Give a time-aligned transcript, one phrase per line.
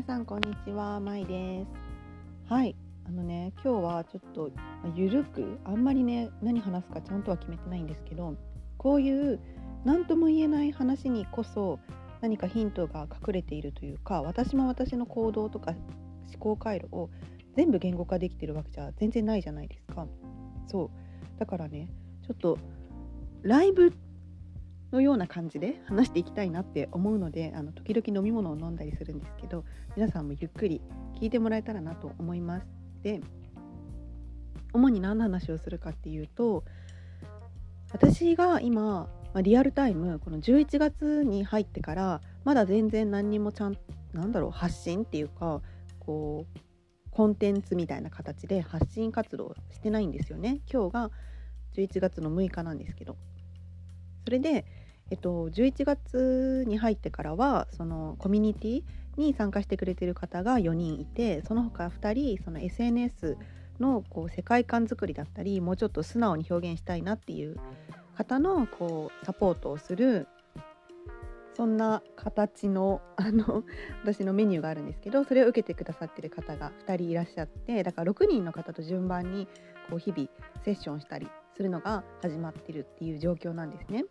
[0.00, 2.50] 皆さんこんにちは、まいです。
[2.50, 2.74] はい、
[3.06, 4.50] あのね、今日はちょっと
[4.82, 8.34] まあゆるく、あんまりね、何話すかちゃんとは決めてないんですけど、
[8.78, 9.38] こういう
[9.84, 11.80] 何とも言えない話にこそ
[12.22, 17.10] 何かヒントが隠れているというか、私も私の行動とか思考回路を
[17.54, 20.06] 全部言語化できてるわけじゃ全然ないじゃないですか。
[20.66, 20.90] そう、
[21.38, 21.90] だからね、
[22.26, 22.56] ちょっと
[23.42, 23.92] ライブ
[24.92, 29.64] のような感じで話していきたいなって思うのであの時々飲み物を飲んだりするんですけど
[29.96, 30.80] 皆さんもゆっくり
[31.20, 32.66] 聞いてもらえたらなと思います。
[33.02, 33.20] で
[34.72, 36.64] 主に何の話をするかっていうと
[37.92, 43.76] 私が今、まリアルタイムこの11月に入ってからまだ全然何にもちゃん
[44.12, 45.60] なんだろう発信っていうか
[45.98, 46.58] こう
[47.10, 50.60] コンテンツみたいな形で発信活動してないんですよね。
[50.72, 51.10] 今日が
[51.74, 53.16] 11月の6日なんですけど
[54.24, 54.64] それで、
[55.10, 58.82] えっと、11月に入ってからはそのコミュニティ
[59.16, 63.36] に参加してくれてる方が4人いてその他2人その SNS
[63.80, 67.56] のこう世界観づくりだったりもうちょっと素直に表現したいなっていう
[68.16, 70.28] 方のこうサポートをする
[71.56, 73.64] そんな形のあの
[74.02, 79.48] 私のメニューがあるんですけどそれを受けてくださってる方が2人いらっしゃってだから6人の方と順番に
[79.90, 80.28] こう日々
[80.64, 84.04] セッションしたりするのが始まってるっていう状況なんですね。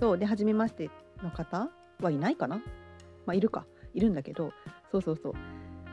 [0.00, 0.90] そうで初めまして
[1.22, 2.56] の方はいないかな？
[3.26, 3.66] まあいるか。
[3.94, 4.50] いるんだけど。
[4.90, 5.32] そうそうそう。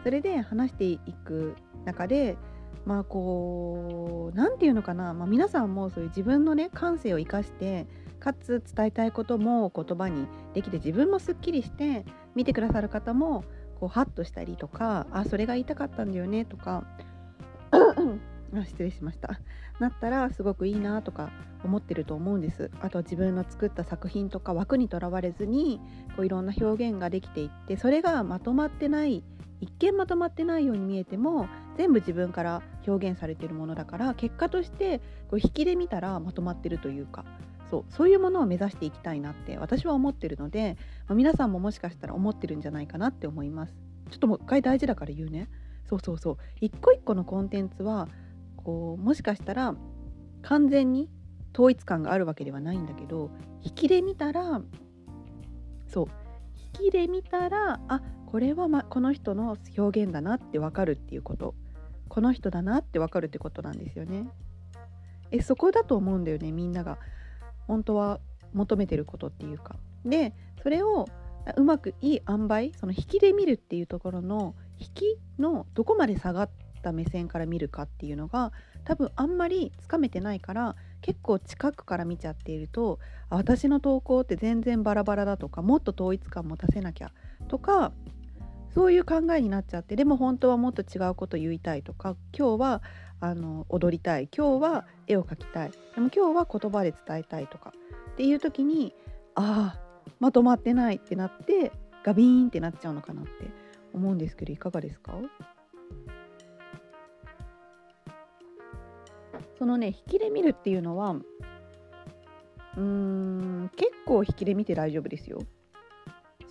[0.04, 2.38] それで話していく中で
[2.86, 7.86] まあこう何て言うのかな、まあ、皆さんもそういう自分のね感性を生かして
[8.20, 13.44] かつ伝えたいことも言葉にできて自分もすっきりして見てくださる方も
[13.80, 16.84] こうハッとしたりとかあそれが言いたかったんだよねとか
[18.60, 19.40] あ失礼しました。
[19.80, 21.32] なったらすごくいいなとか
[21.64, 22.70] 思ってると思うんです。
[22.82, 25.80] あと自分の作った作品とか枠にとらわれずに
[26.16, 29.24] こういろんな表現ができていってそれがまとまってない
[29.62, 31.48] 一見まとまってないように見えても
[31.78, 37.24] 全部自分から表現されているものだから結果としてこう引きで見たらまとまってるというか
[37.70, 43.74] そうそういうものを目指していきたいなって私は思ってるので、まあ、皆さんももしかしたら思ってるんじゃないかなって思います。
[44.10, 45.48] ちょっともう一回大事だから言うね。
[45.88, 46.38] そうそうそう。
[46.60, 48.10] 一個一個のコンテンツは
[48.64, 49.76] こうもしかしたら
[50.42, 51.10] 完全に
[51.54, 53.30] 統一感があるわけではないんだけど
[53.62, 54.62] 引きで見たら
[55.88, 56.08] そう
[56.80, 61.54] 引きで見たらあこれは、ま、この人の表現だなってわかるっていうこと
[62.08, 64.28] この人だなってわかるってことなんですよね。
[65.32, 66.98] えそこだと思うんだよねみんなが
[67.68, 68.20] 本当は
[68.54, 69.78] 求めてることっていうか。
[70.06, 71.08] でそれを
[71.56, 78.52] うまくいい塩梅その引きで見るっていうところの引きのどこまで下がってた目線から見るかっていうのが
[78.84, 83.00] 多分あんまりつかめてないから結構近くから見ちゃっていると
[83.30, 87.12] 私の投稿って全然バラバラだとかもっと統一感持たせなきゃ
[87.48, 87.92] とか
[88.74, 92.82] そういう考えになっちゃってでも本当はもっと違うこと言いたいとか今日は
[93.20, 97.74] あの踊りたい今日は絵を描きたいでも今日は言葉で伝えたいとか
[98.12, 98.94] っていう時に
[99.36, 99.80] ああ
[100.20, 101.72] まとまってないってなって
[102.04, 103.32] ガビーンってなっちゃうのかなって
[103.94, 105.14] 思うんですけどいかがですか？
[109.58, 115.40] そのね引きで見るっていうのはうーん結構引きで見て大丈夫ですよ。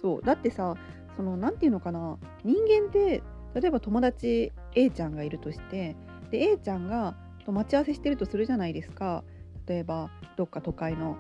[0.00, 0.22] そう。
[0.22, 0.74] だってさ
[1.16, 2.18] その何て言うのかな。
[2.44, 3.22] 人間って
[3.54, 5.96] 例えば友達 A ちゃんがいるとして
[6.30, 9.24] で A ちゃんがと待ち合わせしてるとするじゃないですか。
[9.66, 11.16] 例えばどっか都会の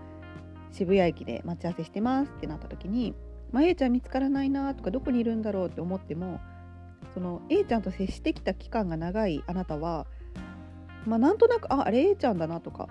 [0.72, 3.14] 渋谷駅で待ち合わせしてますってなった時に、
[3.52, 6.40] まあ、A ちゃん見つからないなとかどこにいるんだろうって思っても
[7.14, 10.06] その A ちゃんと接してきた期間が長いあなたは
[11.06, 12.88] まあなんとなくああれ A ちゃんだなとか。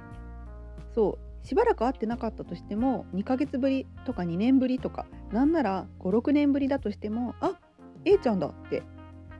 [0.94, 7.60] そうしばらく会ってなかったとしても2ヶ月ぶりとか2年ぶりとかなんなら56年ぶりだとしてもあ
[8.04, 8.84] A ちゃんだって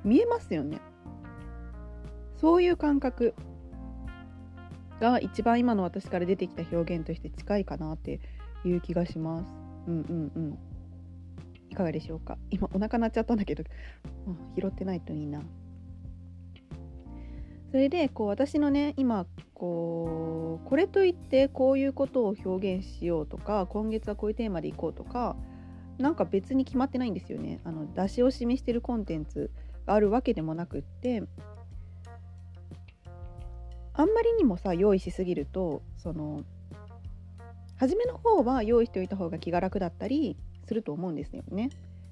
[0.06, 0.80] 見えますよね。
[2.38, 3.34] そういう感覚
[5.02, 8.22] が一番今の私から出てきた表現として近いかなって
[8.64, 9.54] いう気がします。
[9.88, 10.58] うんうんうん。
[11.70, 12.38] いかがでしょうか？
[12.50, 13.64] 今お腹鳴っちゃったんだけど、
[14.58, 15.42] 拾ってないといいな。
[17.72, 25.36] それでこう私のね今こうこれといってこういうことを表現しようとか今月はこういうテーマでいこうとか
[25.98, 27.60] なんか別に決まってないんですよね。
[27.66, 29.52] あの出し惜しみしてるコンテンツ
[29.86, 31.24] があるわけでもなくって
[33.94, 36.42] あんまりにもさ用意しすぎるとその
[37.76, 41.70] 初めの方は用意しておいた方が気が楽だったりすると思うんですよね。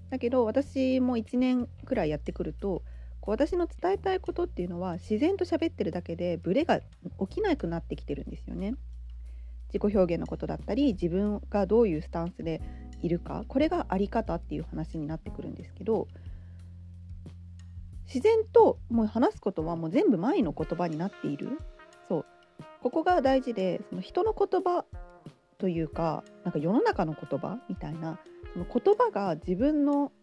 [0.10, 2.83] だけど私も1年くらいやってくると
[3.27, 6.85] こう私の伝えたいことっていうのは自然と喋ってるだけでブレが起
[7.27, 8.75] きなくなってきてるんですよね。
[9.68, 12.62] 自己表現のことだったり自分がどういうスタンスで
[13.01, 16.07] いるかこれがあり方っていう話になってくるんですけど
[18.06, 21.59] 自然ともう話すことはもう全部前の言葉になっている
[22.07, 22.25] そう
[22.81, 24.85] ここが大事でその人の言葉
[25.57, 28.19] というかなんか世の中の言葉みたいな
[28.53, 30.13] その言葉が自分の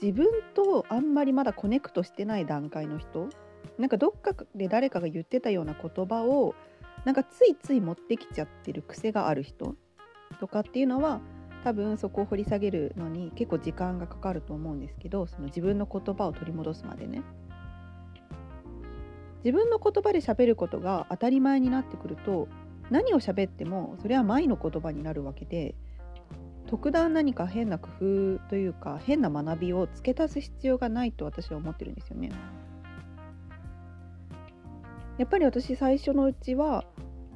[0.00, 3.28] 自分とあんまりまだコネクトしてない段階の人
[3.78, 6.54] なんかどっかで誰かが言ってたような言葉を
[7.04, 9.74] なんかついつい持ってきちゃってる癖がある人
[10.40, 11.20] とかっていうのは
[11.64, 17.22] 多分そこを掘り下げるのに結構時間がかかると思うんですけどその自分の言葉を取り戻すまでね。
[19.44, 22.46] 自分の言葉で喋ることが当たり前になってくると
[22.90, 25.74] 何を喋ってもそれは前の言葉になるわけで
[26.72, 32.32] 特段何か変な工夫というか変な学びを付け足す必要がないと私は思ってるんですよね。
[35.18, 36.86] やっぱり私最初のうちは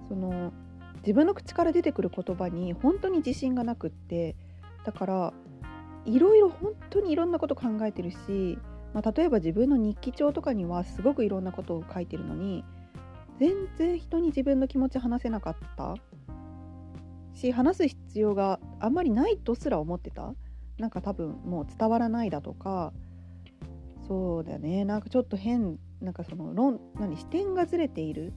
[0.08, 0.54] その
[1.00, 4.36] 自分の口から出てくる言葉に本当に自信がなくって
[4.86, 5.34] だから
[6.06, 8.58] いろいろ本当にいろんなこと考えてるし、
[8.94, 12.64] まあ、例えば自分の日記帳とかにはすごくいろんなことを書いてるのに
[13.38, 15.94] 全然人に自分の気持ち話せなかった
[17.36, 20.34] し話す必要があんまりないとすら思ってた？
[20.78, 22.92] なんか多分もう伝わらないだとか。
[24.08, 24.84] そうだよね。
[24.84, 28.32] なんかちょっと変なんかその論何視点がずれている。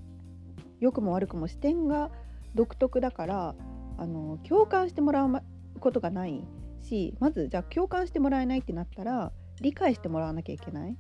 [0.80, 2.12] 良くも悪くも視点が
[2.56, 3.56] 独特だから
[3.98, 5.32] あの共感してもらう
[5.80, 6.44] ことがない
[6.82, 9.32] しまずじゃあ共感してもらえないってなったら
[9.62, 10.98] 理解してもらわなきゃいけない。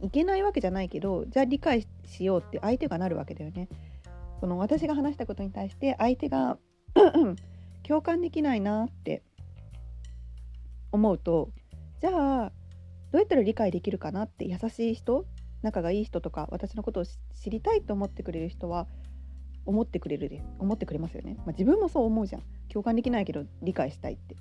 [0.00, 3.68] いけないわけじゃないけどじゃあ理解しようって相手がなるわけだよね。
[4.42, 6.58] その私が話したことに対して相手が
[7.86, 9.22] 共感できないなって
[10.90, 11.50] 思うと
[12.00, 12.10] じゃ
[12.46, 12.52] あ
[13.12, 15.26] どうやったら理解できるかなって優しい人
[15.62, 18.88] 仲がいい人とか私のことを知りたいと思ってくれる人は
[19.64, 22.42] 思ってくれるで思ってくれますよね、まあ、自分もそう思うじゃん。
[22.68, 24.34] 共感できないけど理解したいって。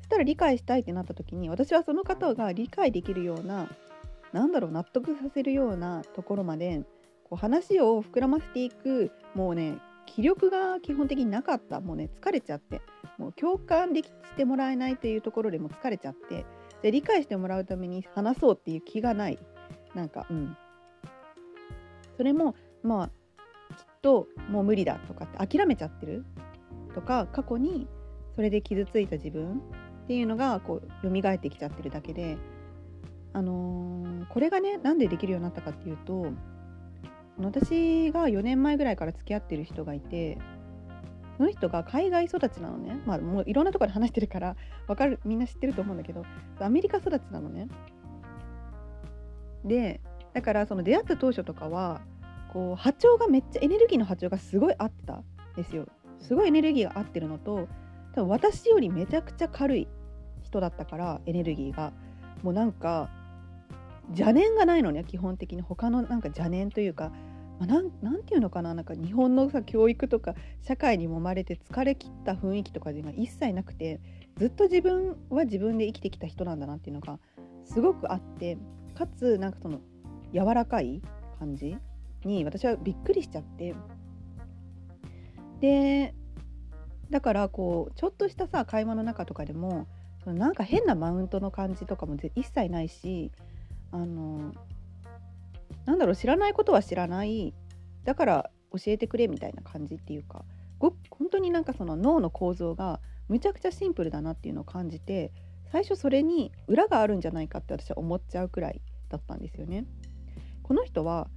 [0.00, 3.70] そしたら理解したいってなった時に私はその方が理解できるような
[4.34, 6.84] 何だろう納得させるようなところまで
[7.28, 11.80] こう話を膨らませていくもうね気力が基本的になかった。
[11.80, 12.80] もうね疲れちゃって。
[13.18, 16.46] もう共感できしてもらえないというところでも疲れちゃって。
[16.82, 19.38] で理解してもらうために話そうっていう気がない。
[19.94, 20.56] なんかうん。
[22.16, 23.08] それもまあ
[23.76, 26.24] きっともう無理だとかって諦めちゃってる
[26.94, 27.86] とか過去に
[28.34, 29.60] それで傷ついた自分
[30.04, 32.38] っていうのがこう蘇ってきちゃってるだけで、
[33.34, 36.26] あのー、これがねなんでできるようになったかっていうと
[37.40, 40.38] 私が4年前ぐらいから付き合ってる人がいて
[41.36, 44.56] その人が海外育ちなのね、まあ、もういろんなところで話してるから
[44.88, 46.24] 分かるみんな知ってると思うんだけど
[46.58, 47.68] アメリカ育ちなのね。
[49.64, 50.00] で
[50.34, 52.00] だからその出会った当初とかは
[52.52, 55.14] こう波長がめっちゃエネルギーの波長がすごい合ってた。
[55.14, 55.24] ん
[55.56, 55.86] ですよ。
[56.18, 57.68] すごいエネルギーが合ってるのと
[58.14, 59.88] 多分私よりめちゃくちゃ軽い
[60.42, 61.92] 人だったからエネルギーが。
[62.42, 63.10] もうなんか
[64.10, 65.62] 邪念がないのね基本的に。
[65.62, 67.12] 他のなんか邪念というか、
[67.58, 74.00] まあ、なんなんていうのかななんか日本のさ教育とか社会に揉まれて疲れ切った雰囲気とかで一切なくて
[74.36, 77.18] ずっと自分は自分で生きてきた人なんだなっていうのが
[77.64, 78.56] すごくあって
[78.94, 79.80] かつなんかその
[80.32, 81.02] 柔らかい
[81.38, 81.76] 感じ
[82.24, 83.74] に私はびっくりしちゃって。
[85.60, 86.14] で
[87.10, 89.86] だからこうちょっとしたさ会話の中とかでも
[90.26, 93.32] なんか変なマウントの感じとかも一切ないし
[93.90, 94.52] あの
[95.86, 97.54] なんだろう知らないことは知らない
[98.04, 100.44] だから教えてくれみたいな感じっていうか
[100.78, 105.32] ご本当になんかその脳の構造がむちゃくちゃシンプルだなっていうのを感じて
[105.70, 109.84] 最初それに裏があるんじゃないかって私は思っちゃうくらいだったんですよね。
[110.62, 111.28] この人は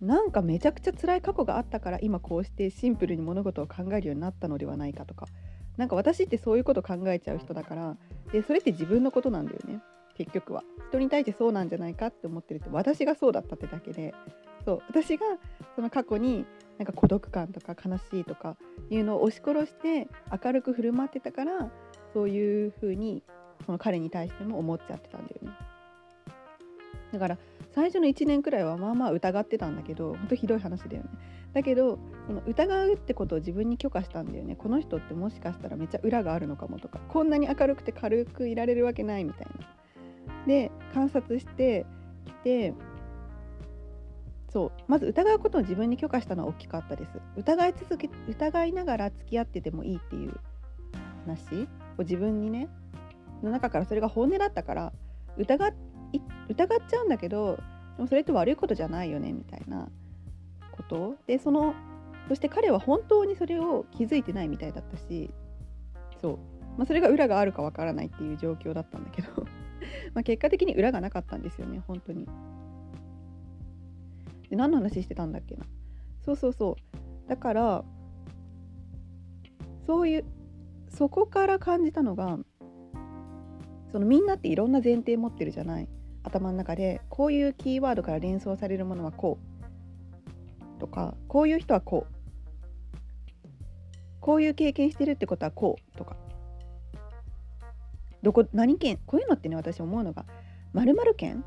[0.00, 5.26] なんかめちゃくちゃ辛い過去があったから今こうしてシンプルに物事を考えるようになったのではないかとか
[5.76, 7.96] なんか私ってそういうこと考えちゃう人だから
[8.32, 9.80] でそれって自分のことなんだよね
[10.18, 10.64] 結局は。
[10.90, 14.14] 人に対してそうなんじゃないかって思ってるって私がそうだったってだけで。
[14.64, 14.82] そう。
[14.88, 15.26] 私が
[15.76, 16.44] その過去に
[16.78, 18.56] なんか孤独感とか悲しいとか
[18.90, 20.08] いうのを押し殺して
[20.44, 21.70] 明るく振る舞ってたから
[22.12, 23.22] そういう風に
[23.64, 25.52] その彼に対しても思っちゃってたんだよね。
[27.12, 27.38] だから
[27.74, 31.10] 最初の1年くらいはまあまあ疑ってたんだけどほんとひどい話だよね。
[31.52, 34.56] だけどその疑うってことを自分に許可したんだよね。
[34.56, 39.77] この人ってもしかしたらめっちゃ裏があるのかもとかこんなに明るくて軽くいられるわけないみたいな。
[40.48, 41.86] で観察して
[42.24, 42.74] きて
[44.48, 47.10] そうまず疑うことを自分に許可したのは大きかったです。
[47.36, 50.34] 疑い続け疑いながら付き合っててもいいっていう
[51.26, 51.68] 話。
[51.98, 52.68] を自分にね
[53.42, 54.92] の中からそれが本音だったから
[55.36, 55.74] 疑っ
[56.48, 57.56] 疑っちゃうんだけど
[57.96, 59.88] でもそれって悪いことじゃないよねみたいな
[60.72, 61.16] こと。
[61.26, 61.74] でその
[62.28, 65.30] そして彼は本当にそれを気づいてないみたいだったし
[66.20, 66.38] そう、
[66.76, 69.28] まあ、それが裏があるかわからないっていう状況だったんだけど。
[70.14, 72.26] ま結果的に裏がなかったんですよね本当に。
[74.50, 75.66] で何の話してたんだっけな。
[76.22, 76.76] そうそうそ
[77.26, 77.28] う。
[77.28, 77.84] だから
[79.86, 80.24] そういう
[80.88, 82.38] そこから感じたのが
[83.92, 85.88] そのみんなっていろんな前提持ってるじゃない。
[86.24, 90.80] 頭の中でこういうキーワードから連想されるものはこう。
[90.80, 92.14] とかこういう人はこう。
[94.20, 95.96] こういう経験してるってことはこう。
[95.96, 96.16] とか。
[98.22, 100.24] どこ何県こういうのってね私思うのが
[100.72, 101.44] まる県？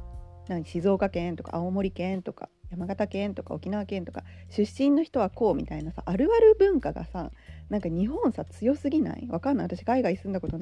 [0.47, 7.31] 何静岡県とか青森県とか山形県とか沖縄県とか出身の人はこうみたいなさあるある文化がさ
[7.69, 9.27] なんか日本さ強すぎない？
[9.29, 9.65] わかんない。
[9.65, 10.59] 私海外住んだこと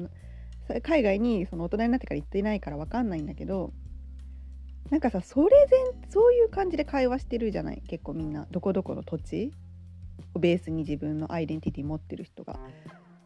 [0.82, 3.72] 海外にその大人になってから行っていないからわかんないんだけど
[4.90, 7.82] なんかさそれ全そういう感じで会話してるじゃない？
[7.88, 8.46] 結構みんな。
[8.50, 9.52] どこどこの土地？
[10.34, 12.60] をベースに自分のアイデンティティ持ってる人が。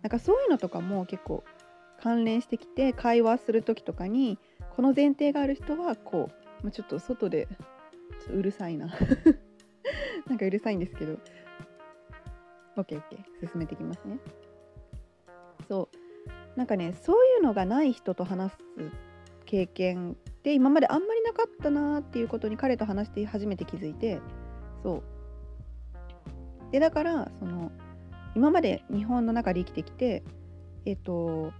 [0.00, 1.42] なんかそういうのとかも結構
[2.02, 4.38] 関連してきて会話する時とかに
[4.76, 7.48] この前提がある人はこう、まあ、ちょっと外で
[8.20, 8.86] ちょっとうるさいな。
[10.26, 11.18] なんかうるさいんですけど。
[12.76, 13.02] OKOK
[13.40, 14.18] 進めていきますね。
[15.68, 16.58] そう。
[16.58, 18.58] なんかねそういうのがない人と話す
[19.44, 24.20] 経験って今まであんまりなかったなっていうことに彼と話して初めて気づいて
[24.82, 25.02] そ
[26.68, 26.72] う。
[26.72, 27.70] でだからその
[28.34, 30.24] 今まで日本の中で生きてきて
[30.86, 31.52] えっ、と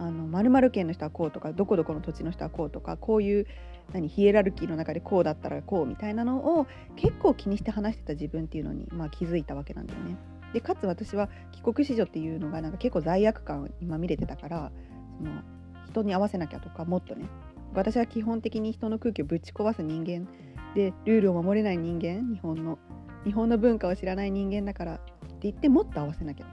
[0.00, 3.46] あの〇〇県の人はこうとかどこどこの土地の人はこうとかこういう
[3.92, 6.66] 何ヒエラルキーの中でこうだったらこうみたいなのを
[6.96, 10.16] 結構気にして話してた自分っていうのに、まあ、気づいたわけなんだよね。
[10.54, 14.72] でかつ私は帰国子女っていうのがなんか結構罪悪感今見れてたから
[15.18, 15.42] その
[15.86, 17.26] 人に合わせなきゃとかもっとね
[17.74, 20.26] 私は基本的に人の空気をぶち壊す人間
[20.74, 22.78] でルールを守れない人間日本の
[23.24, 25.02] 日本の文化を知らない人間だからって
[25.42, 26.46] 言ってもっと合わせなきゃ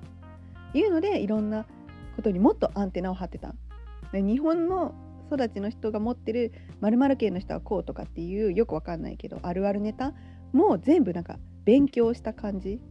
[0.74, 1.66] というのでいろんな
[2.17, 3.55] ことにもっとアンテナを張ってた。
[4.12, 4.93] 日本の
[5.31, 10.13] 育ちの人が持ってる〇〇県の人はこうとかっていうよくわかんないけどあるあるネタ
[10.53, 12.81] も全部なんか勉強した感じ。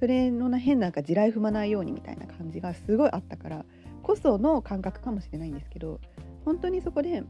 [0.00, 3.64] それの変なんか地雷踏まないようにみたいな感じがすごいあったから
[4.02, 6.00] こその感覚かもしれないんですけど
[6.44, 7.22] 本当にそこで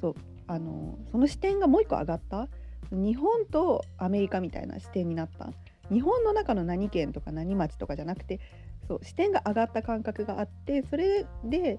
[0.00, 0.14] そう
[0.46, 2.48] あのその視点がもう一個上がった。
[2.92, 5.52] 日本とアメリカみたいな視点になった。
[5.90, 8.40] 日本の中の何県とか何町とかじゃなくて
[8.88, 11.78] そう視点が上がった感覚があってそれで、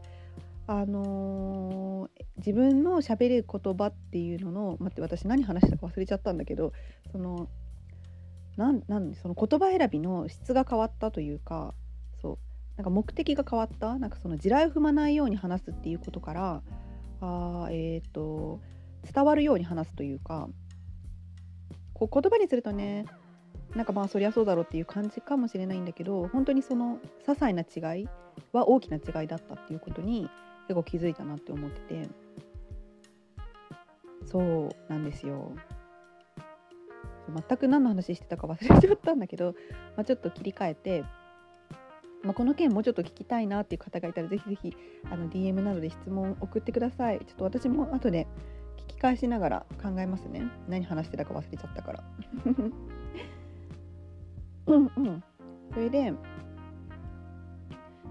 [0.67, 6.74] あのー、自分のしゃべる言葉っていうのの待って私何話したか忘れちゃったんだけど
[7.12, 7.47] その
[8.57, 11.74] なんなんその言葉選びの質が変わったというか
[12.21, 12.38] そう
[12.77, 16.62] なんか目的が変わったなんかその地雷を踏まないように話すっていうことから
[17.21, 18.59] あえーと
[19.13, 20.50] 伝わるように話すというか
[21.93, 23.05] こう言葉にするとね
[23.75, 28.08] なんかまあそりゃそうだろうっていう感じかもしれないんだけど本当にその些細な違い
[28.53, 30.29] は大きな違いだったっていうことに
[30.67, 32.25] 結構気づいたなって思ってて。
[34.25, 35.51] そうなんですよ。
[37.48, 39.55] 全く何の話してたか忘れちゃったんだけど、
[39.96, 41.03] まあ、ちょっと切り替えて、
[42.24, 44.75] まあ、この件もうちょっと聞きたいなっていう方がいたらぜひぜひ
[45.10, 47.20] あの DM などで質問送ってください。
[47.20, 48.27] ちょっと私も後で
[48.77, 50.44] 聞き返しながら考えますね。
[50.67, 52.03] 何話してたか忘れちゃったから。
[54.65, 56.13] それで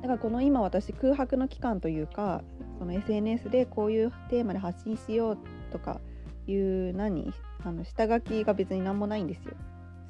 [0.00, 2.42] だからこの今私空白の期間というか
[2.78, 5.38] その SNS でこういうテーマで発信しよう
[5.72, 6.00] とか
[6.46, 7.32] いう何
[7.64, 9.54] あの下書きが別に何もないんですよ。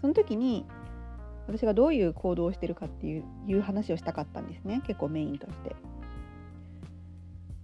[0.01, 0.67] その時に
[1.47, 5.77] 私がどういう行動をしてるかっていういう話をしたかったんですね結構メインとして。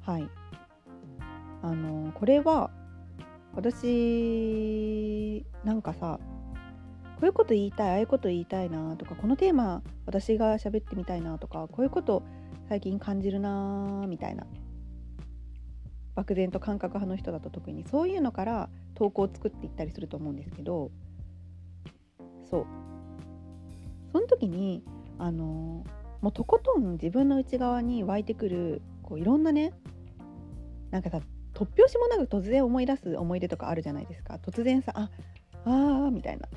[0.03, 0.29] はい
[1.63, 2.71] あのこれは
[3.55, 6.19] 私なんかさ
[7.21, 12.23] こういうこと言いたいああいうこと言いたいなとかこのテーマ私が喋ってみたいなとかこういうこと
[12.71, 14.47] 最近感じるなみたいな。
[16.15, 20.91] 漠然と感覚派の人だと特にそういうのから投稿を作っていったりすると思うんですけど。
[22.51, 22.67] そう。
[24.13, 24.83] その時に
[25.19, 25.85] あの
[26.23, 29.73] もうとことん自分の内側に湧いてくるこういろんなね
[30.91, 31.21] なんかさ
[31.53, 34.39] 突拍子もなく突然思い出す思い出とかあるじゃないですか。
[34.43, 35.11] 突然さあ
[35.65, 36.49] あーみたいな。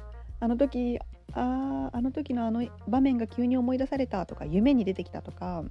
[0.44, 1.00] あの時
[1.32, 5.64] ああの時のあの場面が急に思い出されたとか夢に出てきたとか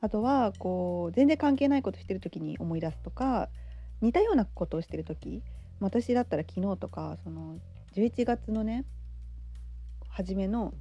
[0.00, 3.50] あとはこう全然関係ないことしてる時に思い出すとか
[4.00, 5.42] 似たようなことをしてる時
[5.80, 7.58] 私だったら昨日とかその
[7.94, 8.86] 11月のね
[10.08, 10.72] 初めの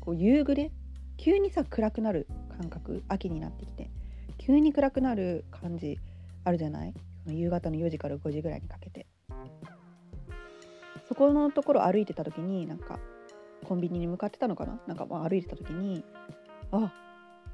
[0.00, 0.72] こう夕暮れ
[1.16, 2.26] 急にさ暗くなる
[2.60, 3.88] 感覚秋になってきて
[4.36, 6.00] 急に暗くなる感じ
[6.42, 6.94] あるじゃない？
[7.22, 9.06] その夕方の4時から5時ぐらいにかけて。
[11.10, 13.00] そこのところ歩いてた時になんか
[13.64, 14.80] コンビニに向かってたのかな？
[14.86, 16.04] なんか歩いてた時に
[16.70, 16.92] あ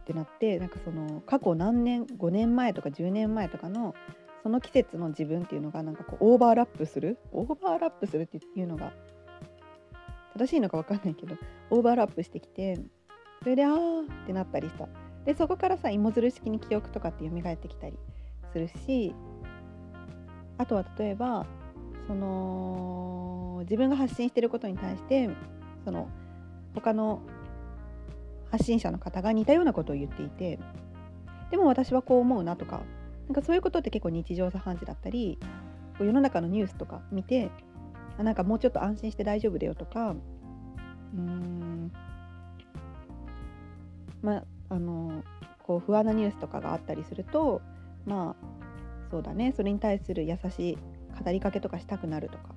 [0.02, 3.94] ってなってなんかその過去何年5年前とか10年前とかの
[4.42, 7.18] その季節の自分っていうのがなんかこうオーバーラップする？
[7.32, 8.92] オーバーラップするっていうのが
[10.38, 11.34] 正しいのか分かんないけど
[11.70, 12.78] オーバーラップしてきて
[13.42, 14.86] それであーってなったりさ
[15.24, 17.98] でそこからさ芋づる式に記憶とかって蘇ってきたり
[18.52, 19.14] するし
[20.58, 21.46] あとは例えば
[22.06, 25.28] その自分が発信していることに対して
[25.84, 26.08] その
[26.74, 27.20] 他の
[28.50, 30.58] 発信者の方が似たようなことを言っていて
[31.50, 32.82] でも私はこう思うなとか
[33.28, 35.38] なんかそういうことって結構日常茶飯事だったり
[35.98, 37.50] 世の中のニュースとか見て
[38.18, 40.14] あなんかもうちょっと安心して大丈夫だよとか
[41.14, 41.92] うん
[44.22, 45.22] まああの
[45.62, 47.62] こう不安なニュースとかがあったりすると
[48.04, 50.78] まあそうだねそれに対する優しい
[51.22, 52.54] 語りかけとかしたくなるとか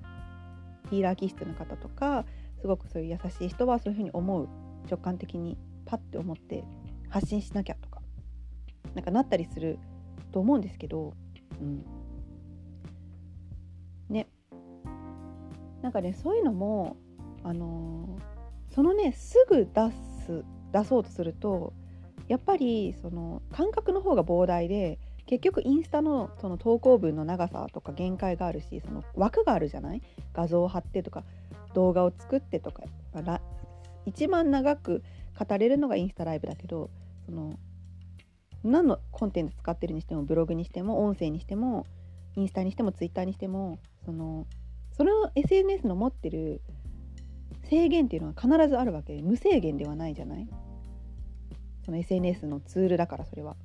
[0.89, 2.25] ヒーラー気質の方とか
[2.61, 4.47] すごくそういう優しい人はそういうふうに思う
[4.89, 6.63] 直感的にパッて思って
[7.09, 8.01] 発信しなきゃとか
[8.95, 9.79] なんかなったりする
[10.31, 11.13] と思うんですけど、
[11.61, 11.85] うん、
[14.09, 14.27] ね。
[15.81, 16.97] なんかねそういうのも
[17.43, 19.91] あのー、そのねすぐ出
[20.25, 21.73] す出そうとすると
[22.27, 24.99] やっぱりその感覚の方が膨大で
[25.29, 30.01] 結局インスタのその投稿文の長さとか限界があるしその枠があるじゃない？
[30.33, 31.23] 画像を貼ってとか
[31.75, 32.81] 動画を作ってとか。
[34.07, 35.03] 一番長く
[35.37, 36.89] 語れるのがインスタライブだけど
[37.27, 37.59] その
[38.63, 41.85] 何のコンテンツ使ってるにしてもブログにしても音声にしても
[42.35, 44.47] インスタにしてもツイッターにしてもその
[44.93, 46.61] その SNS の持ってる
[47.65, 49.15] 制限っていうのは必ずあるわけ。
[49.15, 50.47] で無制限ではないじゃない？
[51.85, 53.55] その SNS のツールだからそれは。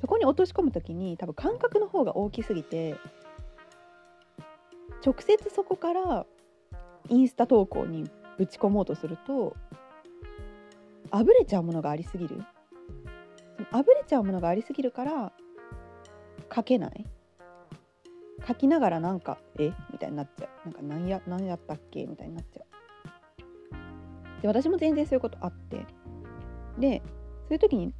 [0.00, 2.96] そこに落とし込む時に多分感覚の方が大きすぎて
[5.04, 6.26] 直接そこから
[7.08, 9.56] インスタ投稿にぶち込もうとすると
[11.10, 12.42] あぶれちゃうものがありすぎる。
[13.72, 15.32] あぶれちゃうものがありすぎるから
[16.54, 17.06] 書けない。
[18.46, 19.72] 書きながらなんかえ？
[19.92, 20.68] みたいになっちゃう。
[20.68, 22.06] なんか何や何やったっけ？
[22.06, 22.62] みたいになっちゃ
[24.38, 24.42] う。
[24.42, 25.86] で私も全然そういうことあって。
[26.78, 27.02] で
[27.48, 27.94] そういう時に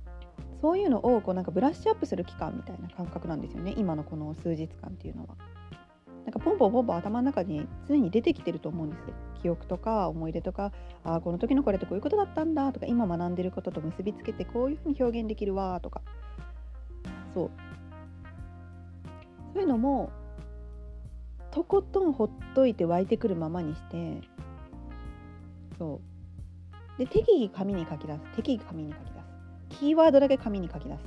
[0.66, 3.72] そういうのをこうなんかブラッシュアップする期間みたいな感覚なんですよね。
[3.76, 5.28] 今のこの数日間っていうのは。
[6.24, 9.14] なんかポンポンポンポン頭の中に常に出てきてると思うんですよ。
[9.40, 10.72] 記憶とか思い出とか
[11.04, 16.02] ああこの時のこれってこういうことだったんだとか今学んでることと結びつけてこういうふうに表現できるわとか。
[17.32, 17.50] そう。
[19.52, 20.10] そういうのも
[21.52, 24.20] とことんほっといて湧いてくるままにして
[25.78, 26.00] そ
[26.96, 26.98] う。
[26.98, 28.20] で適宜紙に書き出す。
[28.34, 29.15] 適宜紙に書き出す。
[29.68, 31.04] キーワードだけ紙に書き出す。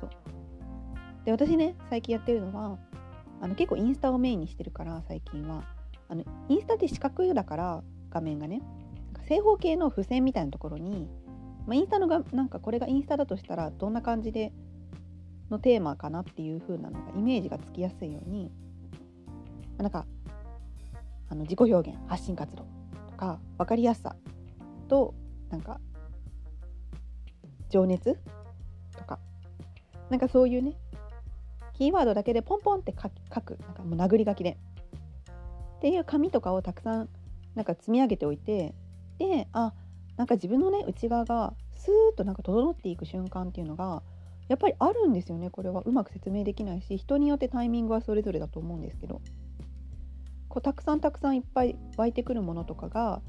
[0.00, 0.10] そう。
[1.24, 2.78] で私ね最近やってるのは
[3.40, 5.64] あの結構インスタをメインにしてるから最近は。
[6.06, 8.60] あのインスタって四角だから画面がね。
[9.26, 11.08] 正方形の付箋みたいなところに、
[11.66, 14.52] まあ、インスタのがなんかこれがインスタだとしたらどんな感じで
[15.50, 18.50] のテーマかなっていう風なのがイメージがつきやすいように
[19.78, 20.06] なんか
[21.30, 22.66] あの自己表現発信活動
[23.10, 24.14] とか分かりやすさ
[24.88, 25.14] と
[25.50, 25.80] なんか
[27.74, 28.16] 情熱？
[28.96, 29.18] とか。
[30.10, 30.74] なんかそういうね
[31.72, 33.08] キーワードだけでポンポンって書
[33.40, 33.58] く。
[33.58, 34.56] なんかもう殴り書きで。
[35.78, 37.08] っていう紙とかをたくさん
[37.56, 38.74] なんか積み上げておいて
[39.18, 39.74] であ
[40.16, 44.02] なんか自分のね内側がスーッとなんか整っていく瞬間っていうのが
[44.48, 45.82] やっぱりあるんですよねこれは。
[45.84, 49.20] うまく説明できないし人によってタイミングはそれぞれだと思うんですけど。
[50.48, 53.20] こうたくさんたくさんいっぱい湧いてくるものとかが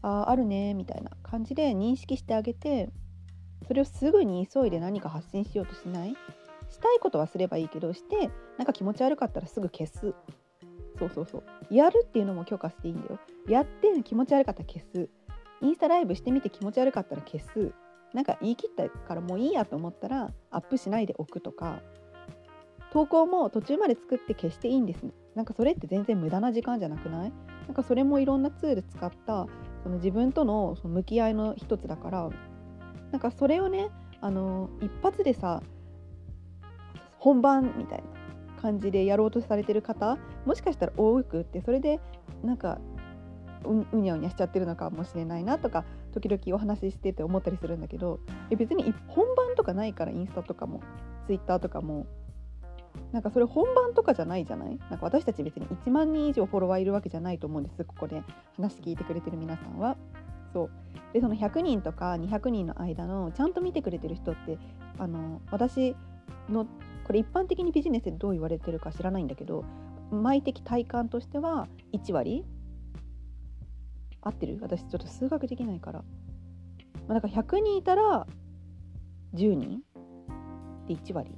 [0.00, 2.88] ああるねみたいな感じで認識してあげて
[3.66, 6.16] それをすぐに急いで何か発信しようとしない？
[6.70, 10.14] したいことはすればいいけどしてなんか気持ち悪かったらすぐ消す。
[10.98, 11.74] そうそうそう。
[11.74, 13.18] やるっていうのも許可していいんだよ。
[13.48, 15.08] やって気持ち悪かったら消す。
[15.62, 17.72] インスタライブしてみて気持ち悪かったら消す。
[18.14, 21.80] なんか言い切ったからもういいやと思ったらアップしないでおくとか。
[22.92, 27.32] 投稿も途中まで作って消していいんですなんかそれって全然無駄な時間じゃなくない？
[27.66, 29.46] なんかそれもいろんなツール使った
[29.82, 32.30] その自分とのその向き合いの一つだから
[33.12, 33.88] なんかそれをね
[34.20, 35.62] あの一発でさ
[37.18, 42.00] 本番みたいな感じでやろうとされてる方もしかしたら多くってそれで
[42.42, 42.78] なんか
[43.64, 48.20] うにゃうにゃしちゃってるのかもしれないなとか時々お話ししてて思ったりするんだけど
[48.56, 50.80] 別に本番とかないからインスタとかも
[51.26, 52.06] ツイッターとかも
[53.12, 54.78] なんかそれ本番とかじゃないじゃない？
[54.90, 58.22] なんか私たち別に1万人以上フォロワーいるわけじゃないと思うんですここで
[58.56, 59.96] 話聞いてくれてる皆さんは。
[60.56, 60.70] そう。
[61.12, 64.58] でその100人とか200人の間のちゃんと見てくれてる人って
[64.98, 65.94] あの私
[66.48, 66.66] の
[67.04, 69.64] これ一般的にビジネスでどう言われてるか知らないんだけど
[70.10, 72.44] 毎的体感としては1割
[74.22, 74.58] 合ってる。
[74.62, 76.04] 私ちょっと数学できないから。
[77.06, 78.26] まあ、だから100人いたら
[79.34, 79.82] 10人
[80.88, 81.30] で1割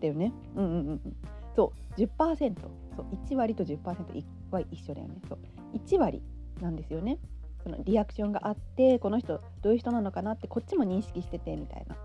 [0.00, 0.32] だよね。
[0.56, 1.16] うんうんうん
[1.54, 2.00] そう。
[2.00, 2.54] 10%
[2.96, 3.06] そう。
[3.26, 5.20] 1割と10%は一緒だよね。
[5.28, 5.38] そう。
[5.76, 6.20] 1割
[6.60, 7.18] なんですよね。
[7.62, 11.96] そのリアクションがあってこの人どういう人なのかなってこっちも認識しててみたいな。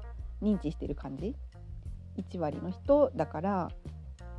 [0.41, 1.35] 認知してる感じ。
[2.17, 3.71] 1割の人だから。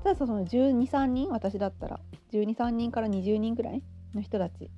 [0.03, 1.98] ただその123人私だったら
[2.31, 3.83] 123人から20人ぐらい
[4.14, 4.70] の人たち。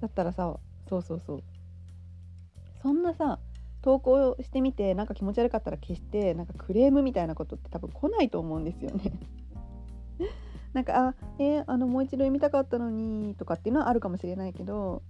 [0.00, 0.56] だったらさ
[0.88, 1.42] そうそうそう。
[2.82, 3.40] そんなさ
[3.82, 9.12] 投稿してみてなんか気持ち悪かったら消してなんかクレームみたいなことって多分来ないと思うんですよね。
[10.76, 15.00] なんかあえー、あのもう一度読みたかったのにとかっていうのはあるかもしれないけど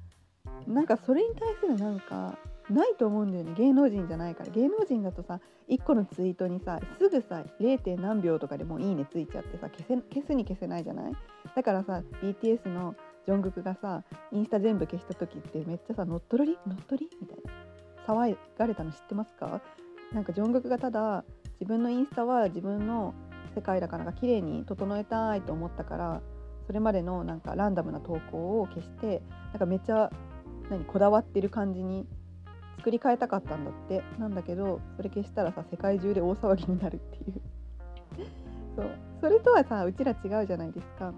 [0.68, 2.38] なんかそれに対するなんか
[2.70, 3.52] ないと思うんだよね。
[3.56, 4.50] 芸能人じゃないから。
[4.50, 8.00] 芸能人だとさ1個のツイートにさすぐさ 0.
[8.00, 11.12] 何秒とかでもいいねついちゃってさ消せ消すに消せないじゃない？
[11.56, 16.58] だからさ BTS のジョングクがさインスタ全部消した時ってめっちゃさ乗っ取り？
[16.64, 17.16] 乗っ取り？
[17.20, 17.52] みたいな。
[18.06, 19.60] 騒がれたの知ってますか？
[20.12, 21.24] なんかジョングクがただ
[21.60, 23.14] 自分のインスタは自分の
[23.56, 26.22] 世界だからなんか綺麗に整えたいと思ったから
[26.66, 30.10] それまでのなんかランダムな投稿を消してなんかめっちゃ
[30.70, 32.06] 何こだわってる感じに
[32.76, 34.02] 作り変えたかったんだって。
[34.18, 37.40] なんだけどそれ消したらさ世界中で大騒ぎになるっていう。
[38.76, 38.90] そう。
[39.20, 41.12] それとはさうちら違うじゃないですか。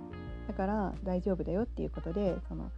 [0.47, 2.71] だから大丈夫だよっていうことでその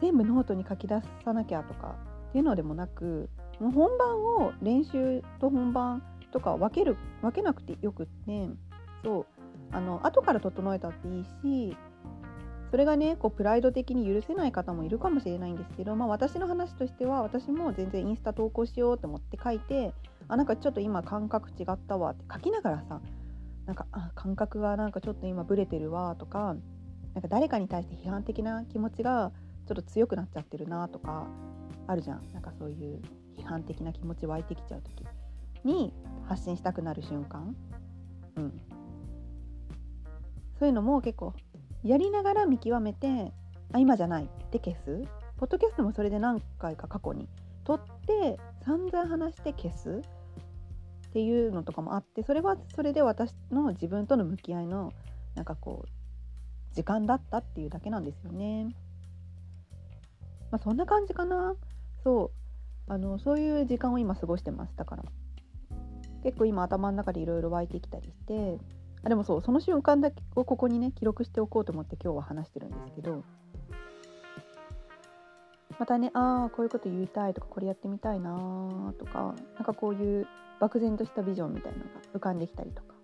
[0.00, 1.94] 全部ノートに書き出さなきゃとか
[2.30, 3.30] っていうのでもなく
[3.60, 6.02] もう本番を練習と本番
[6.32, 8.48] とか分ける分けなくてよくって
[9.02, 9.26] そう。
[9.70, 11.76] あの後から整えたっていいし
[12.70, 19.92] それがねこうプライド的に許せない方もいるかもしれないんですけど、まあ、私の話としては私も全然インスタ投稿しようと思って書いて
[20.28, 23.00] あなんかちょっと今感覚違ったわって書きながらさ
[23.66, 26.56] なんかあ感覚がなんかちょっと今ブレてるわとか
[27.14, 29.32] なんか誰かに対して批判的な気持ちが
[29.66, 31.26] ちょっと強くなっちゃってるなとか
[31.86, 32.22] あるじゃん。
[32.32, 33.00] なんかそういう
[33.36, 35.04] 批判的な気持ち湧いてきちゃう時。
[35.64, 35.92] に
[36.26, 37.56] 発信したくなる瞬間、
[38.36, 38.60] うん、
[40.58, 41.34] そういうのも結構
[41.82, 43.32] やりながら見極めて
[43.72, 45.02] あ今じゃないって消す？
[45.36, 47.28] ポッドキャストもそれで何回か過去に
[47.64, 50.02] 撮って散々話して消す？
[51.08, 54.92] っていうのとかもあってそれはそれで私の自分との向き合いの
[55.34, 58.74] なんかこう時間だったっていうだけなんですよね。
[60.50, 61.54] まあ、そんな感じかな。
[62.04, 62.30] そ
[62.88, 62.92] う。
[62.92, 64.72] あのそういう時間を今過ごしてます。
[64.76, 65.04] だから。
[66.22, 68.58] 結構今頭の中でいろいろ湧いてきたりして
[69.04, 73.22] あでもそうその瞬間だけをここにね記録しておこうと思って今日は話してるんですけど
[75.78, 80.26] またねああこういうこと言いたいとかこれやってみたいなとかなんかこういう
[80.60, 82.94] 漠然としたビジョンみたいなのが浮かんできたりとか、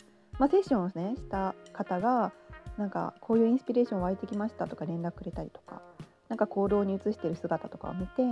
[0.40, 2.32] まあ、セッションをねした方が
[2.76, 5.82] なんかこういうインスピレーション湧いてきましたとか連絡くれたりとか
[6.28, 8.22] なんか行動に移してる姿とかを見て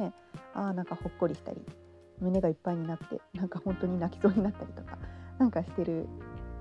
[0.55, 1.61] ああなんかほっこりしたり
[2.23, 4.99] 胸がいっぱいになってなんか本当に泣きそうになったりとか
[5.39, 6.07] なんかしてる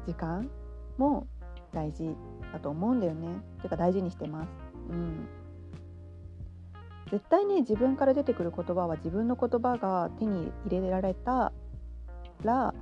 [0.07, 0.49] 時間
[0.97, 1.27] も
[1.73, 2.15] 大事
[2.51, 3.27] だと思うんだよね。
[3.59, 4.49] ていうか大事にしてます。
[4.89, 5.27] うん。
[7.11, 11.51] 絶対ね自分から出てくる言葉は自分の言葉が手に入れられた
[12.43, 12.73] ら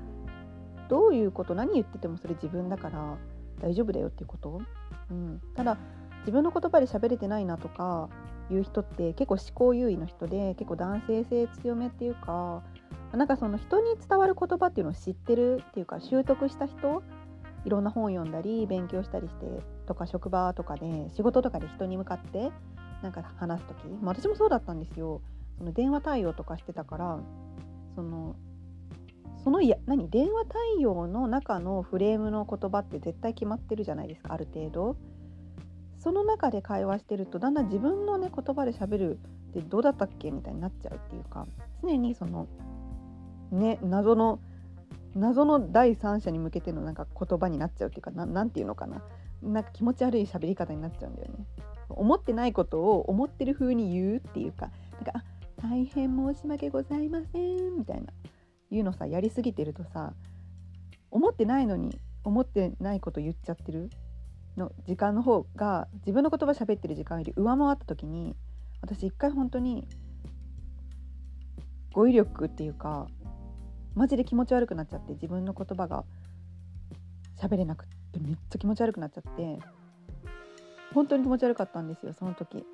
[0.88, 3.18] どういうこと何言っててもそれ自分だから
[3.60, 4.62] 大丈夫だよっていうこと、
[5.10, 5.78] うん、ただ
[6.20, 8.10] 自分の言葉で喋れてないなとか
[8.52, 12.64] いう人って結構思考優位の人で結構男性性強めっていうか
[13.12, 17.04] なんかその人に伝わる言葉っていうのを知ってるっていうか習得した人
[17.66, 19.46] いろんな本読んだり勉強したりして
[19.86, 22.52] とか職場とかで仕事とかで人に向かって
[23.02, 25.22] なんか話す時、まあ、私もそうだったんですよ
[25.58, 27.20] その電話対応とかしてたから
[27.96, 28.36] その
[29.44, 34.96] そのいや何電話対応の中のフレームの言葉って絶対決まってるじゃないですかある程度。
[36.00, 41.46] その中で会話してるとだんだん自分のね言葉で喋るってどうだったっけみたいになっちゃうっていうか
[41.84, 42.48] 常にその
[43.52, 44.40] ね謎の
[45.16, 49.02] 謎の第三者に向けてのなんか言葉になっちゃうっていうか何て言うのかな
[49.42, 51.46] なんか気持ち悪い喋り方になっちゃうんだよね。
[51.90, 55.24] 思ってないことを思ってる風に言うっていうかなんかあ
[55.62, 58.14] 大変申し訳ございませんみたいな
[58.70, 60.14] いうのさやりすぎてるとさ
[61.10, 63.90] 思ってないのに思ってないこと言っちゃってる
[64.58, 68.36] の時間の方が自分の言葉喋ってる時間より上回った時に
[68.82, 69.88] 私一回本当に
[71.94, 73.08] 語彙力っていうか
[73.96, 76.04] マジで気持ち悪くなっちゃって自分の言葉が
[77.42, 79.60] 喋れなくってめっちゃ気持ち悪くなっちゃって
[80.94, 82.66] 本当に気持ち悪かったんですよその時。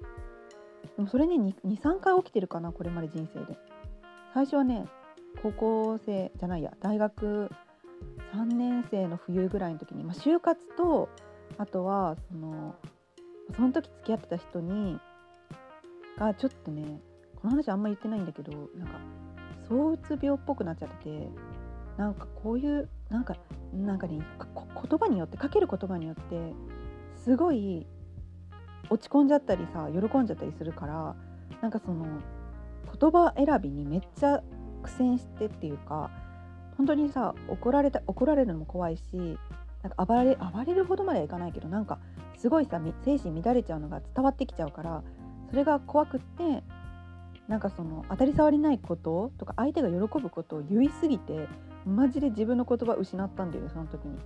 [0.96, 1.36] でもそれね
[1.66, 3.58] 23回起きてるかなこれまで人生で。
[4.34, 4.86] 最初はね
[5.42, 7.50] 高校生じゃないや大学
[8.34, 11.10] 3年生の冬ぐらいの時に、まあ、就活と
[11.58, 12.75] あとはその
[13.55, 14.99] その時付き合ってた人に
[16.17, 16.99] がちょっとね
[17.36, 18.99] この話あんま言ってないんだけどなんか
[19.67, 21.29] 躁うつ病っぽくなっちゃってて
[21.97, 23.36] なんかこういうなんか
[23.73, 26.53] なんかね言葉によってかける言葉によって
[27.23, 27.86] すごい
[28.89, 31.15] 落ち込んじゃったりさ喜んじゃったりするから
[31.62, 32.05] なんかその
[32.99, 34.41] 言葉選びにめっちゃ
[34.84, 36.12] 苦戦してっていうか
[36.77, 39.38] 本当にさ怒られた怒られるのも怖いし
[39.86, 42.00] なんか暴れ暴れるほどまではいかないけどなんか
[42.38, 45.04] すごいさ精神乱れちゃうのが伝わってきちゃうから
[45.52, 46.63] それが怖くって
[47.48, 51.48] なんかその当たり障りないこととか相手が喜ぶことを言いすぎて
[51.86, 54.17] マジで自分の言葉失ったんだよねその時に。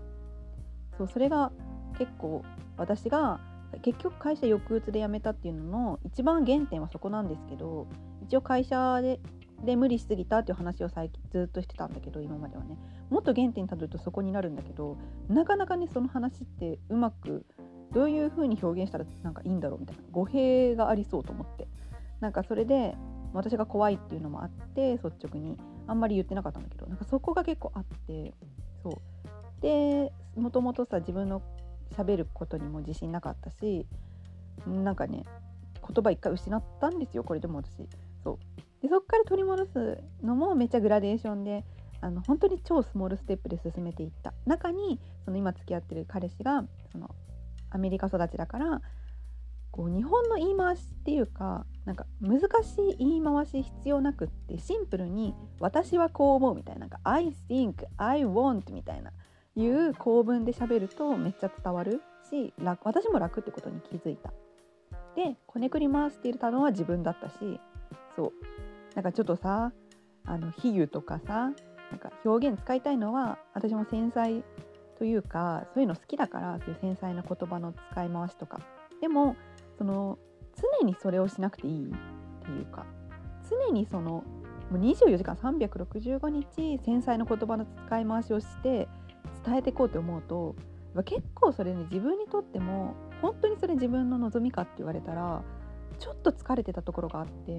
[0.98, 1.52] そうそれが
[1.98, 2.43] 結構
[2.78, 3.41] 私が
[3.82, 7.88] 結局会社抑うつで辞めたっていうのの一番原点はそこなんですけど
[8.24, 9.19] 一応会社で
[9.65, 12.78] で無理しすぎたっていう話を最近ずっとしてたんだけど今まではね。
[13.10, 17.45] もっと原点にたどるとそこになるんだけどなかなかねその話ってうまく
[17.91, 21.67] どういう風に表現したらなんかいいんだろうみたいな語弊がありそうと思って。
[22.19, 22.95] なんかそれで
[23.34, 25.58] 私が怖いっていうのもあって率直に。
[25.89, 28.36] あんまり言ってなかったんだけどなんかそこが結構あって
[28.84, 29.62] そう。
[29.62, 31.41] でもともとさ自分の
[31.98, 33.88] 喋ることにも自信なかったし
[34.67, 35.26] なんかね
[35.82, 37.89] 言葉一回失ったんですよこれでも私。
[38.24, 38.38] そう。
[38.82, 41.65] でそっから取り戻すのもめっちゃグラデーションで
[42.02, 47.13] あの本当に超スモールステップで進めていった中にその今付き合ってる彼氏がその
[47.70, 48.82] アメリカ育ちだから
[49.72, 59.12] こう日本の言い回しっていうかなんか難しい言い回し必要なくってシンプルに「私はこう思う」みたいななんか「I think I want」みたいな
[59.56, 64.32] いう構文で喋るとめっちゃ伝わるし楽私も楽ってことに気づいた。
[65.15, 67.60] でこねくり回していたのは自分だったし
[68.15, 68.34] そう
[69.00, 69.72] なんかちょっとさ
[70.26, 71.52] あの比喩とかさ
[71.90, 74.44] なんか表現使いたいのは私も繊細
[74.98, 78.60] というかそういうの好きだからそういう繊細な言葉の使い回しとか。
[79.00, 79.38] でも
[79.78, 80.20] その
[80.82, 81.94] 常にそれをしなくていいっ
[82.44, 82.86] ていうか
[83.50, 84.26] 常にそのも
[84.74, 88.90] う24時間365日繊細な言葉の使い回しをして
[89.46, 90.56] 伝えていこうと思うと
[91.06, 95.42] 結構それね自分にとっても本当にそれ自分の望みかって言われたら
[96.00, 97.58] ちょっと疲れてたところがあって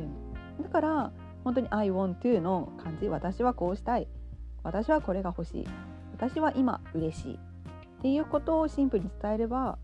[0.62, 1.12] だから
[1.44, 3.08] 本当に「I want to」の感じ。
[3.08, 4.08] 私はこうしたい。
[4.62, 5.66] 私はこれが欲しい。
[6.12, 7.34] 私は今嬉しい。
[7.34, 7.38] っ
[8.02, 9.78] ていうことをシンプルに伝えれば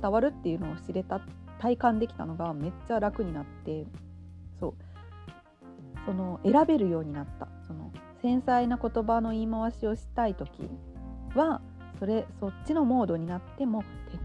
[0.00, 1.20] 伝わるっていうのを知れた
[1.58, 3.86] 体感できたのがめっちゃ楽になって
[4.58, 4.74] そう。
[6.04, 7.48] その選べるようになった。
[7.66, 10.70] その繊細な言葉の言い回しをしたい時
[11.34, 11.60] は
[11.98, 13.84] それそっちのモードになっても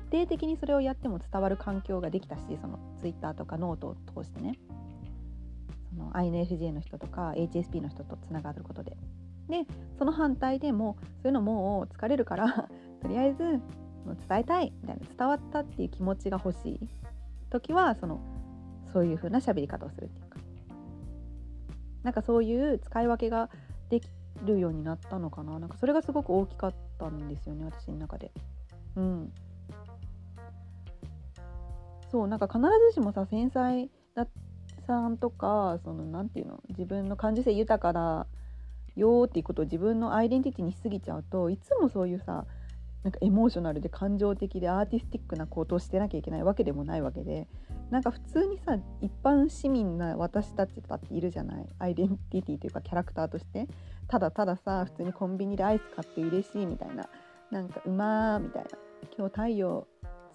[0.10, 4.54] 徹底的にそれをやっても伝わる環境ができたしその Twitter とかノートを通してね。
[5.98, 8.98] の INFJ の人とか HSP の人とつながることで。
[9.50, 9.66] で
[9.98, 12.68] その反対でもそういうのもう疲れるから
[13.02, 13.62] とりあえず
[14.28, 16.80] 伝えたいみたいな伝わったっていう気持ちが欲しい。
[17.50, 18.20] 時はその
[18.92, 20.40] そういう風な喋り方をするっていうか。
[22.04, 23.50] なんかそういう使い分けが
[23.90, 24.10] でき
[24.46, 25.60] るようになったのかな。
[25.60, 28.32] なんかそれがすごく大きかったんですよね私の中で。
[28.96, 29.34] うん。
[32.10, 34.28] そうなんか必ずしもさ繊細だ
[34.88, 38.26] さんとかその何て言うの自分の感受性豊かだ
[38.96, 42.46] よっていうことを自分のアイデンティティにしすぎちゃうといつもそういうさ
[43.04, 47.48] なんかエモーショナルで感情的でアーティスティックなことをしてなきゃいけないわけでもないわけで
[47.92, 53.68] なんか普通にさ一般市民な私たちだっているじゃないアイデンティティというかキャラクターとして。
[54.08, 57.10] ただたださ普通にコンビニでアイス買って嬉しいみたいな
[57.52, 58.70] なんかうまーみたいな
[59.18, 59.88] 今日太陽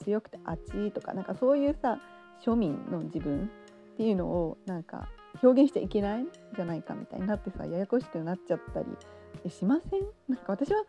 [0.05, 1.99] 強くてあっちとかなんかそういうさ
[2.45, 3.51] 庶民の自分
[4.03, 5.09] っていうのをなんか
[5.45, 10.01] 表現しちゃいけないんじゃないかみたいになってさややこしくなっちゃったりしません？
[10.29, 10.83] なんか私は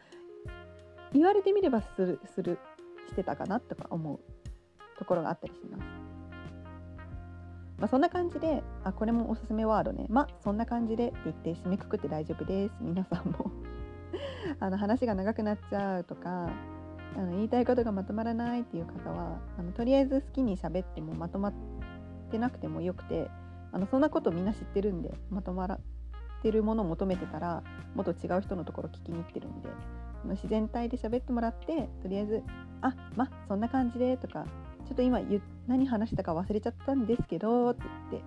[1.13, 2.58] 言われてみればするする
[3.08, 4.19] してたかなとか思う
[4.97, 5.84] ところがあったりします。
[7.78, 10.08] まあ、そんな感じであこれもおすすめワードね。
[10.10, 12.73] まあそんな感じでって言って締めくくって大丈夫です。
[12.82, 13.52] 皆さんも。
[14.60, 16.49] あの話が長くなっちゃうとか
[17.15, 21.83] あの言いたいことがまとまらないっていう方はあのとりあえず好きに喋ってもまとまって
[22.34, 23.30] てなくてもよくて
[23.72, 25.80] あのそんなことみんな知ってるんでまとまっ
[26.41, 27.63] てるものを求めてたら
[27.96, 29.69] もっと違う人のところ聞きに行ってるんで
[30.32, 32.43] 自然体で喋ってもらってとりあえず
[32.82, 34.46] 「あまそんな感じで」とか
[34.86, 35.19] 「ちょっと今
[35.67, 38.24] 何話したか忘れちゃったんですけど」って言っ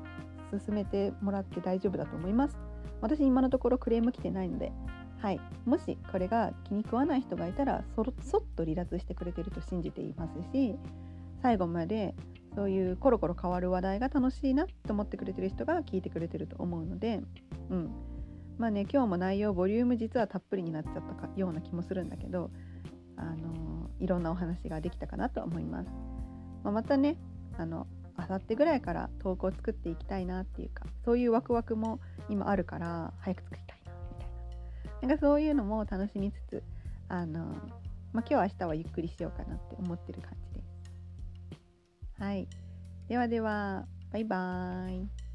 [0.51, 2.57] て進めてもらって大丈夫だと思います。
[3.01, 4.73] 私今のところクレーム来てないので、
[5.21, 10.77] はい、もしこれが気に食わない人がいたらそろそっと離脱してくれてると信じていますし
[11.43, 12.15] 最後まで
[12.57, 17.21] そういうコロコロ変わる話題が楽しいなと思ってくれてる人が聞いてくれてると思うので、
[17.69, 17.91] うん、
[18.57, 22.51] まあね今日も内容ボリューム実はたっぷりになっちゃったかような気もするんだけど、
[23.19, 25.91] あのー、いろんなお話ができたかなと思います。
[26.65, 27.19] まあ、またね
[27.59, 27.87] あの
[28.19, 34.29] 明さってぐらいから投稿作っていきたいなっていうかそういうワクワクも今あるから早く作りたいなみたい
[35.03, 35.09] な。
[35.09, 36.63] なんかそういうのも楽しみつつ
[37.09, 37.41] あの、
[38.15, 40.46] まあ、今日明日はゆっくりしようかなって思ってる感じ。
[42.19, 42.49] はい。
[43.09, 45.26] ではでは、バイバーイ。